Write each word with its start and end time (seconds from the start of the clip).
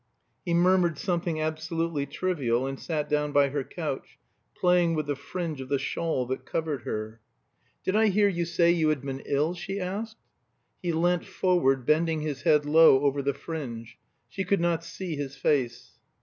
He 0.43 0.55
murmured 0.55 0.97
something 0.97 1.39
absolutely 1.39 2.07
trivial 2.07 2.65
and 2.65 2.79
sat 2.79 3.07
down 3.07 3.31
by 3.33 3.49
her 3.49 3.63
couch, 3.63 4.17
playing 4.59 4.95
with 4.95 5.05
the 5.05 5.15
fringe 5.15 5.61
of 5.61 5.69
the 5.69 5.77
shawl 5.77 6.25
that 6.25 6.43
covered 6.43 6.81
her. 6.85 7.21
"Did 7.83 7.95
I 7.95 8.07
hear 8.07 8.27
you 8.27 8.45
say 8.45 8.71
you 8.71 8.89
had 8.89 9.03
been 9.03 9.21
ill?" 9.27 9.53
she 9.53 9.79
asked. 9.79 10.17
He 10.81 10.91
leant 10.91 11.25
forward, 11.25 11.85
bending 11.85 12.21
his 12.21 12.41
head 12.41 12.65
low 12.65 13.01
over 13.01 13.21
the 13.21 13.35
fringe; 13.35 13.99
she 14.27 14.43
could 14.43 14.59
not 14.59 14.83
see 14.83 15.17
his 15.17 15.35
face. 15.37 15.99